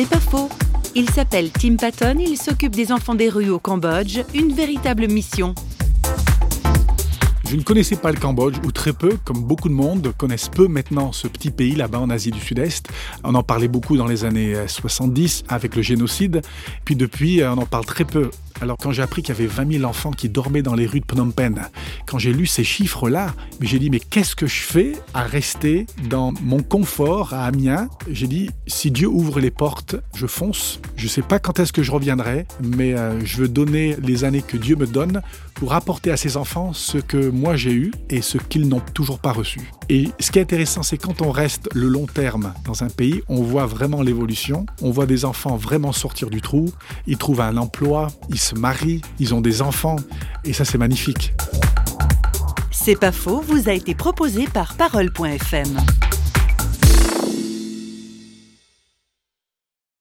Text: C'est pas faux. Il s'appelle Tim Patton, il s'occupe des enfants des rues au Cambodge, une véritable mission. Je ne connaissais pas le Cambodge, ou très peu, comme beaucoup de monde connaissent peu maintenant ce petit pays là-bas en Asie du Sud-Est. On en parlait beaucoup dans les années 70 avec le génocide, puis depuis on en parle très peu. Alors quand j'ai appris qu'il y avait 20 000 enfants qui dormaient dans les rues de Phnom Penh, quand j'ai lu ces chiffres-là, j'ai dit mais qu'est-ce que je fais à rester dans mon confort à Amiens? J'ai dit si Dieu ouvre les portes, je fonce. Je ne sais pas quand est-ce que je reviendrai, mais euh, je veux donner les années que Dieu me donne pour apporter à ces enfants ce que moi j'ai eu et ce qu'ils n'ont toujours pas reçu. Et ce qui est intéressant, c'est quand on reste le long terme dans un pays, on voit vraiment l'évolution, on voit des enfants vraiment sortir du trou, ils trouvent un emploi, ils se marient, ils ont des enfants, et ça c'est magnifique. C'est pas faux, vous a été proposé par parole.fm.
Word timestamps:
C'est 0.00 0.08
pas 0.08 0.20
faux. 0.20 0.48
Il 0.94 1.10
s'appelle 1.10 1.50
Tim 1.50 1.74
Patton, 1.74 2.18
il 2.20 2.36
s'occupe 2.36 2.70
des 2.70 2.92
enfants 2.92 3.16
des 3.16 3.28
rues 3.28 3.50
au 3.50 3.58
Cambodge, 3.58 4.20
une 4.32 4.52
véritable 4.52 5.08
mission. 5.08 5.56
Je 7.48 7.56
ne 7.56 7.62
connaissais 7.62 7.96
pas 7.96 8.12
le 8.12 8.20
Cambodge, 8.20 8.58
ou 8.64 8.70
très 8.70 8.92
peu, 8.92 9.18
comme 9.24 9.42
beaucoup 9.42 9.68
de 9.68 9.74
monde 9.74 10.12
connaissent 10.16 10.50
peu 10.50 10.68
maintenant 10.68 11.10
ce 11.10 11.26
petit 11.26 11.50
pays 11.50 11.74
là-bas 11.74 11.98
en 11.98 12.10
Asie 12.10 12.30
du 12.30 12.38
Sud-Est. 12.38 12.90
On 13.24 13.34
en 13.34 13.42
parlait 13.42 13.66
beaucoup 13.66 13.96
dans 13.96 14.06
les 14.06 14.24
années 14.24 14.54
70 14.68 15.42
avec 15.48 15.74
le 15.74 15.82
génocide, 15.82 16.42
puis 16.84 16.94
depuis 16.94 17.42
on 17.42 17.58
en 17.58 17.66
parle 17.66 17.84
très 17.84 18.04
peu. 18.04 18.30
Alors 18.60 18.76
quand 18.76 18.90
j'ai 18.90 19.02
appris 19.02 19.22
qu'il 19.22 19.34
y 19.34 19.38
avait 19.38 19.46
20 19.46 19.72
000 19.78 19.84
enfants 19.84 20.10
qui 20.10 20.28
dormaient 20.28 20.62
dans 20.62 20.74
les 20.74 20.86
rues 20.86 21.00
de 21.00 21.06
Phnom 21.06 21.30
Penh, 21.30 21.60
quand 22.06 22.18
j'ai 22.18 22.32
lu 22.32 22.46
ces 22.46 22.64
chiffres-là, 22.64 23.34
j'ai 23.60 23.78
dit 23.78 23.88
mais 23.88 24.00
qu'est-ce 24.00 24.34
que 24.34 24.46
je 24.46 24.62
fais 24.62 24.92
à 25.14 25.22
rester 25.22 25.86
dans 26.08 26.32
mon 26.42 26.62
confort 26.62 27.34
à 27.34 27.46
Amiens? 27.46 27.88
J'ai 28.10 28.26
dit 28.26 28.50
si 28.66 28.90
Dieu 28.90 29.06
ouvre 29.06 29.38
les 29.40 29.52
portes, 29.52 29.96
je 30.14 30.26
fonce. 30.26 30.80
Je 30.98 31.04
ne 31.04 31.08
sais 31.08 31.22
pas 31.22 31.38
quand 31.38 31.60
est-ce 31.60 31.72
que 31.72 31.84
je 31.84 31.92
reviendrai, 31.92 32.44
mais 32.60 32.98
euh, 32.98 33.24
je 33.24 33.36
veux 33.36 33.48
donner 33.48 33.96
les 34.02 34.24
années 34.24 34.42
que 34.42 34.56
Dieu 34.56 34.74
me 34.74 34.84
donne 34.84 35.22
pour 35.54 35.72
apporter 35.72 36.10
à 36.10 36.16
ces 36.16 36.36
enfants 36.36 36.72
ce 36.72 36.98
que 36.98 37.30
moi 37.30 37.54
j'ai 37.54 37.72
eu 37.72 37.92
et 38.10 38.20
ce 38.20 38.36
qu'ils 38.36 38.68
n'ont 38.68 38.82
toujours 38.94 39.20
pas 39.20 39.30
reçu. 39.30 39.60
Et 39.88 40.08
ce 40.18 40.32
qui 40.32 40.40
est 40.40 40.42
intéressant, 40.42 40.82
c'est 40.82 40.98
quand 40.98 41.22
on 41.22 41.30
reste 41.30 41.68
le 41.72 41.86
long 41.86 42.06
terme 42.06 42.52
dans 42.64 42.82
un 42.82 42.88
pays, 42.88 43.22
on 43.28 43.42
voit 43.42 43.66
vraiment 43.66 44.02
l'évolution, 44.02 44.66
on 44.82 44.90
voit 44.90 45.06
des 45.06 45.24
enfants 45.24 45.56
vraiment 45.56 45.92
sortir 45.92 46.30
du 46.30 46.40
trou, 46.40 46.72
ils 47.06 47.16
trouvent 47.16 47.42
un 47.42 47.56
emploi, 47.58 48.08
ils 48.28 48.40
se 48.40 48.56
marient, 48.56 49.00
ils 49.20 49.34
ont 49.34 49.40
des 49.40 49.62
enfants, 49.62 49.96
et 50.44 50.52
ça 50.52 50.64
c'est 50.64 50.78
magnifique. 50.78 51.32
C'est 52.72 52.98
pas 52.98 53.12
faux, 53.12 53.40
vous 53.40 53.68
a 53.68 53.72
été 53.72 53.94
proposé 53.94 54.48
par 54.48 54.74
parole.fm. 54.74 55.78